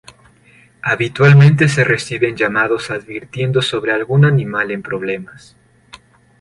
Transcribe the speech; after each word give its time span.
Habitualmente 0.81 1.69
se 1.69 1.83
reciben 1.83 2.35
llamados 2.35 2.89
advirtiendo 2.89 3.61
sobre 3.61 3.91
algún 3.91 4.25
animal 4.25 4.71
en 4.71 4.81
problemas. 4.81 5.55